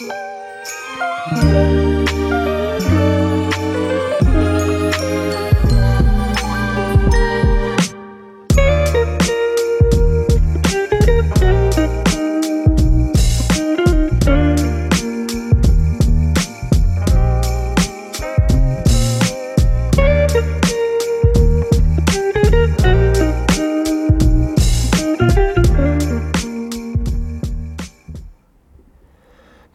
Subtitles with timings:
[0.00, 1.79] Música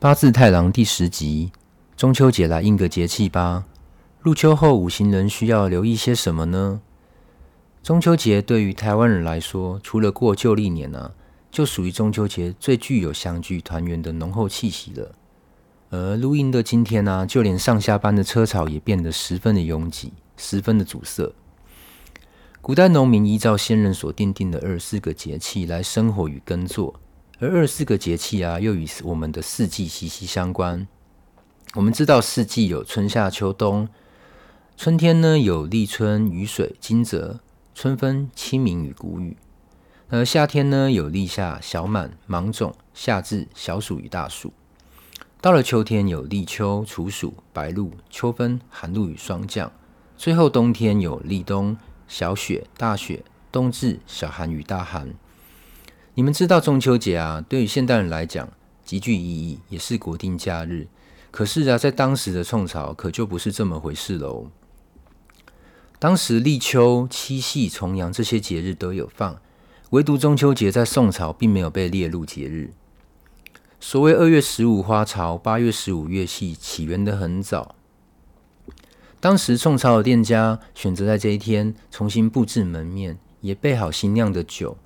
[0.05, 1.51] 八字太郎第十集，
[1.97, 3.65] 中秋节来应个节气吧。
[4.21, 6.79] 入秋后，五行人需要留意些什么呢？
[7.81, 11.13] 中秋节对于台湾人来说，除了过旧历年啊，
[11.49, 15.15] 就属于中秋节最具有相聚团圆的浓厚气息了。
[15.89, 21.33] 而录音的今天呢、啊，就连上下班的车潮也变得十分的拥挤，十分的阻塞。
[22.61, 26.93] 古代农民依照先人所奠定的二十四个节气来生活与耕作。
[27.39, 30.87] 而二十四个节气啊，又与我们的四季息息相关。
[31.73, 33.89] 我们知道四季有春夏秋冬，
[34.77, 37.39] 春天呢有立春、雨水、惊蛰；
[37.73, 39.35] 春分、清明与谷雨。
[40.07, 44.53] 而夏天呢有立夏、小满、芒种；夏至、小暑与大暑。
[45.41, 49.69] 到了秋天有立秋、处暑、白露；秋分、寒露与霜降。
[50.15, 51.75] 最后冬天有立冬、
[52.07, 55.13] 小雪、大雪；冬至、小寒与大寒。
[56.17, 58.49] 你们知道中秋节啊，对于现代人来讲
[58.85, 60.87] 极具意义，也是国定假日。
[61.29, 64.47] 可是啊，在当时的宋朝可就不是这么回事喽。
[65.99, 69.41] 当时立秋、七夕、重阳这些节日都有放，
[69.89, 72.71] 唯独中秋节在宋朝并没有被列入节日。
[73.81, 77.75] 所谓二月十五花朝，八月十五月夕，起源得很早。
[79.19, 84.77] 当时宋朝的店家选择在这一天重新布置门面，也备好新酿的酒。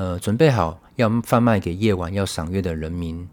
[0.00, 3.28] 呃，准备好要贩卖给夜晚要赏月的人民。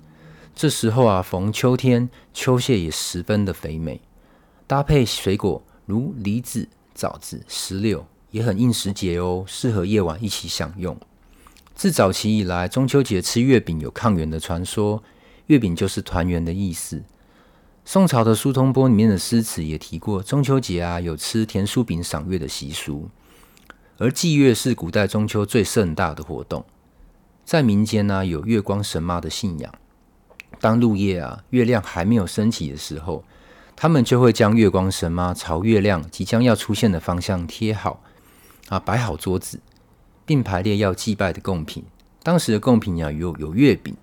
[0.53, 4.01] 这时候啊，逢秋天，秋蟹也十分的肥美，
[4.67, 10.97] 搭配水果如梨子、枣子、石榴，也很应时节哦，适合夜晚一起享用。
[11.73, 15.01] 自早期以来，中秋节吃月饼有抗元的传说，
[15.45, 17.01] 月饼就是团圆的意思。
[17.85, 23.09] 宋朝的苏东坡里面的诗词也提过，中秋节啊有吃甜酥饼赏月的习俗。
[23.99, 26.63] 而祭月是古代中秋最盛大的活动，
[27.43, 29.73] 在民间呢、有月光神妈的信仰。
[30.59, 33.23] 当入夜啊，月亮还没有升起的时候，
[33.75, 38.03] 他们就会将月光神妈朝月亮即将要出现的方向贴好
[38.69, 39.59] 啊，摆好桌子，
[40.25, 41.83] 并排列要祭拜的贡品。
[42.21, 43.95] 当时的贡品啊有有月饼，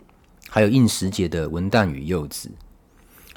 [0.49, 2.51] 还有应时节的文旦与柚子。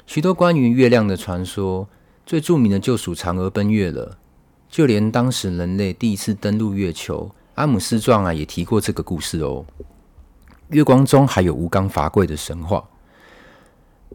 [0.06, 1.88] 许多关于月亮的传说，
[2.26, 4.18] 最著名的就属嫦娥奔月了。
[4.68, 9.64] 就连当时人类第一次登陆月球，《阿姆斯壮》啊也提过这个故事哦。
[10.68, 12.84] 月光中还有吴刚伐桂的神话。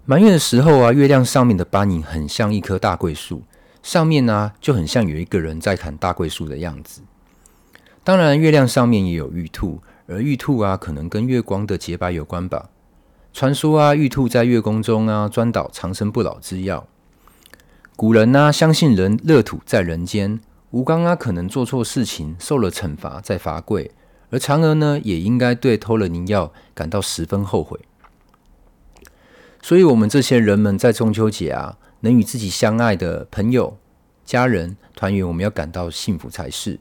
[0.05, 3.41] 满月的时候啊，月亮上面的斑影很像一棵大桂树，
[3.81, 7.01] 上面呢、啊、就很像有一个人在砍大桂树的样子。
[8.03, 12.69] 当然，月亮上面也有玉兔，而玉兔啊可能跟月光的洁白有关吧。
[13.31, 16.85] 传说啊，玉兔在月宫中啊专捣长生不老之药。
[17.95, 20.39] 古人呢、相信人乐土在人间，
[20.71, 23.91] 吴刚啊可能做错事情受了惩罚在罚跪，
[24.31, 27.79] 而嫦娥呢也应该对偷了灵药感到十分后悔。
[29.61, 33.77] 所以，我们这些人们在中秋节啊，能与自己相爱的朋友、
[34.25, 36.79] 家人团圆，我们要感到幸福才是。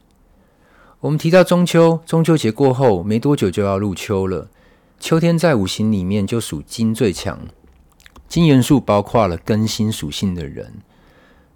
[1.01, 4.49] 我们提到中秋，中秋节过后没多久就要入秋了。
[4.99, 7.41] 秋天在五行里面就属金最强，
[8.27, 10.73] 金元素包括了更新属性的人。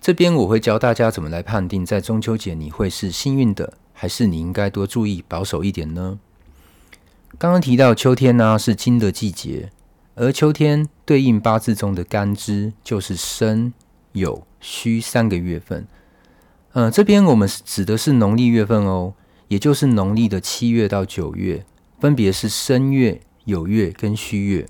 [0.06, 6.20] 这边我会教大家怎么来判定，在中秋节你会是幸运的，还是你应该多注意保守一点呢？
[7.36, 9.72] 刚刚提到秋天呢、是金的季节，
[10.14, 13.74] 而秋天对应八字中的干支就是申、
[14.12, 15.88] 酉、戌三个月份。
[16.74, 19.14] 呃，这边我们指的是农历月份哦，
[19.48, 21.66] 也就是农历的七月到九月，
[21.98, 24.68] 分别是申月、酉月跟戌月。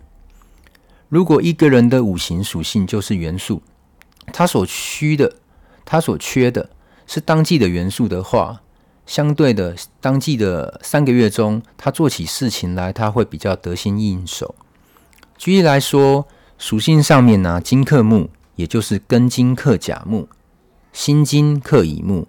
[1.11, 3.61] 如果一个人的五行属性就是元素。
[4.33, 5.37] 他所需的，
[5.85, 6.71] 他所缺的
[7.07, 8.61] 是当季的元素的话，
[9.07, 14.55] 相对的，当季的三个月中，他做起事情来，他会比较得心应手。
[15.39, 16.27] 举例来说，
[16.59, 20.27] 属性上面呢，金克木，也就是庚金克甲木，
[20.93, 22.27] 辛金克乙木。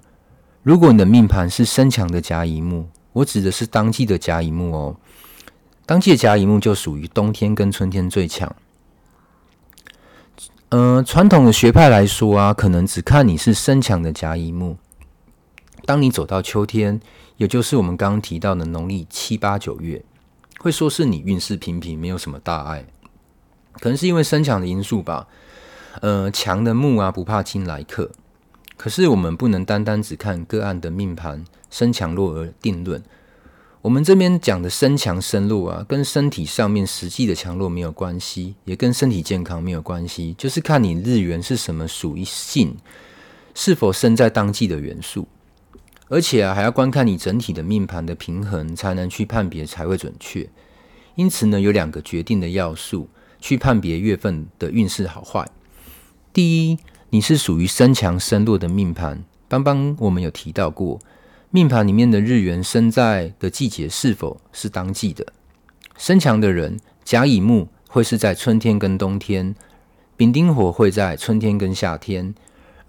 [0.62, 4.96] 如果你的命盘是身强的甲乙木，我指的是当季的甲乙木哦，
[5.86, 8.54] 当季的甲乙木就属于冬天跟春天最强。
[10.70, 14.78] 呃，传统的学派来说啊，可能只看你是身强的甲乙木。
[15.86, 17.00] 当你走到秋天，
[17.38, 20.04] 也就是我们刚刚提到的农历七八九月，
[20.60, 22.86] 会说是你运势平平，没有什么大碍。
[23.80, 25.28] 可能是因为身强的因素吧。
[26.02, 28.12] 呃，强的木啊，不怕金来克。
[28.76, 33.02] 可是我们不能单单只看个案的命盘身强弱而定论。
[33.88, 42.76] 我们这边讲的身强身弱啊，跟身体上面实际的强弱没有关系，也跟身体健康没有关系，就是看你日元是什么属性，
[43.56, 45.26] 是否生在当季的元素。
[46.10, 50.46] 而且啊，还要观看你整体的命盘的平衡，才能去判别才会准确。
[51.16, 53.08] 因此呢，有两个决定的要素
[53.40, 55.50] 去判别月份的运势好坏。
[56.34, 56.78] 第一，
[57.12, 59.24] 你是属于身强身弱的命盘。
[59.48, 61.00] 邦邦，我们有提到过，
[61.50, 65.26] 命盘里面的日元生在的季节是否是当季的？
[65.98, 69.56] 身强的人，甲乙木会是在春天跟冬天，
[70.18, 72.36] 丙丁火会在春天跟夏天，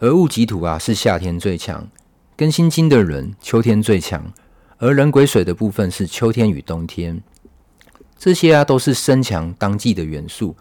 [0.00, 1.88] 而戊己土啊是夏天最强。
[2.36, 4.32] 庚辛金的人，秋天最强，
[4.78, 7.22] 而壬癸水的部分是秋天与冬天。
[8.18, 10.56] 这些啊都是身强当季的元素，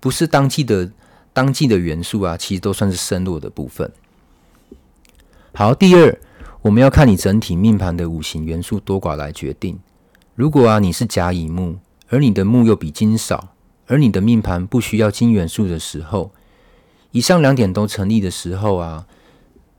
[0.00, 0.90] 不是当季的
[1.32, 3.92] 当季的元素啊，其实都算是身弱的部分。
[5.54, 6.18] 好，第二，
[6.62, 9.80] 我们要看你整体命盘的五行元素多寡来决定。
[10.34, 11.78] 如果啊你是甲乙木，
[12.08, 13.54] 而你的木又比金少，
[13.86, 16.32] 而你的命盘不需要金元素的时候，
[17.12, 19.06] 以上两点都成立的时候啊。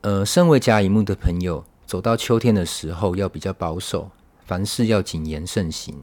[0.02, 4.10] 呃，身为甲乙木的朋友，走到秋天的时候要比较保守，
[4.48, 5.96] 凡事要谨言慎行。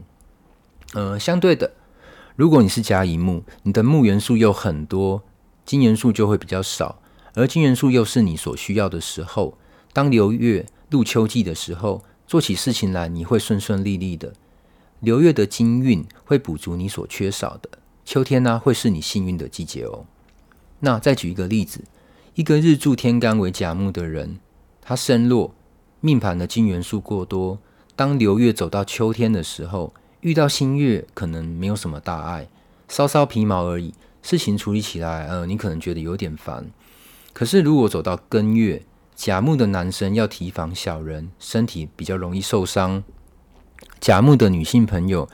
[0.93, 1.73] 呃，相对的，
[2.37, 5.21] 如果你是甲乙木，你的木元素又很多，
[5.65, 7.01] 金元素就会比较少，
[7.33, 9.57] 而金元素又是你所需要的时候，
[9.93, 14.33] 当流月入秋季的时候，做起事情来你会顺顺利利的。
[14.99, 17.69] 流月的金运会补足你所缺少的，
[18.03, 20.05] 秋天呢、啊、会是你幸运的季节哦。
[20.79, 21.83] 那再举一个例子。
[22.35, 24.39] 一个日柱天干为甲木的人，
[24.81, 25.53] 他身弱，
[25.99, 27.59] 命盘的金元素过多。
[27.97, 32.47] 当流月走到秋天的时候，遇到新月可能没有什么大碍，
[32.87, 33.93] 稍稍皮毛而已。
[34.21, 36.65] 事情处理起来，呃，你可能觉得有点烦。
[37.33, 38.85] 可是如果走到庚月，
[39.19, 43.03] 甲木的男生要提防小人，身体比较容易受伤。
[43.99, 45.27] 甲木的女性朋友，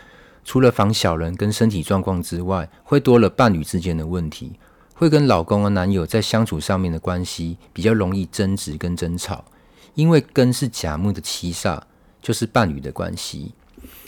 [0.43, 4.53] 除了防小人跟身体状况之外，会多了伴侣之间的问题。
[4.95, 9.45] 会跟老公和男友在相处上面的关系比较容易争执跟争吵，
[9.93, 11.79] 因为根是甲木的七煞，
[12.23, 13.53] 就是伴侣的关系。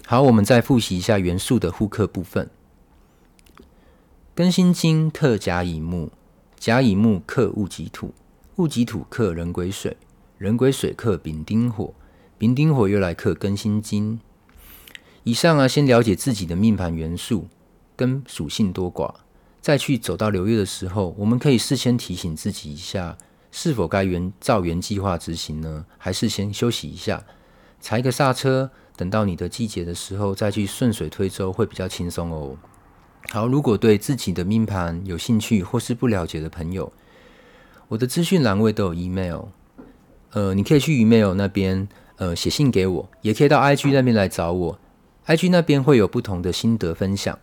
[0.07, 2.49] 好，我们再复习一下元素的互克部分。
[4.35, 6.11] 庚辛金克甲乙木，
[6.57, 8.15] 甲乙木克戊己土，
[8.57, 9.95] 戊己土克壬癸水，
[10.39, 11.93] 壬癸水克丙丁火，
[12.39, 14.19] 丙丁火又来克庚辛金。
[15.23, 17.47] 以上啊，先了解自己的命盘元素
[17.95, 19.13] 跟属性多寡。
[19.61, 23.15] 再去走到流月的时候，我们可以事先提醒自己一下，
[23.51, 25.85] 是否该原照原计划执行呢？
[25.99, 27.23] 还是先休息一下，
[27.79, 32.57] 踩个刹车，等到你的季节的时候再去顺水推舟，会比较轻松哦。
[33.29, 36.91] 好，如果对自己的命盘有兴趣或是不了解的朋友，
[37.89, 39.45] 我的资讯栏位都有 email，
[40.31, 41.87] 呃，你可以去 email 那边
[42.17, 44.79] 呃写信给我，也可以到 IG 那边来找我
[45.25, 47.37] ，IG 那边会有不同的心得分享。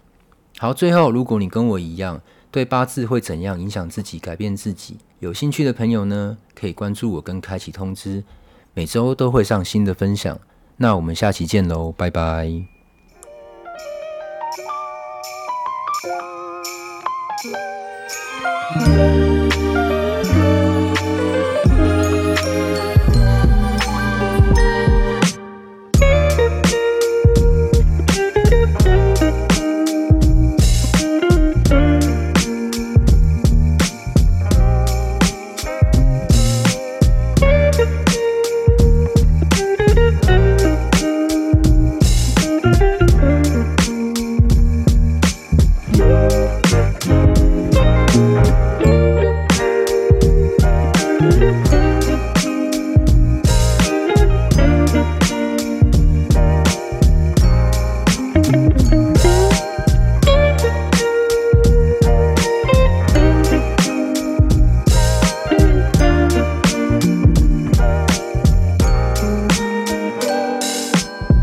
[0.59, 2.21] 好，最后，如果你跟我一样
[2.51, 8.23] 对八字会怎样影响自己、改变自己有兴趣的朋友呢，可以关注我跟开启通知，
[8.75, 10.39] 每周都会上新的分享。
[10.77, 12.74] 那我们下期见喽，拜拜。